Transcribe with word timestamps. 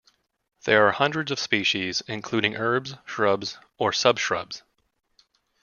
There 0.65 0.87
are 0.87 0.93
hundreds 0.93 1.29
of 1.29 1.37
species, 1.37 2.01
including 2.07 2.55
herbs, 2.55 2.95
shrubs 3.05 3.59
or 3.77 3.91
subshrubs. 3.91 4.63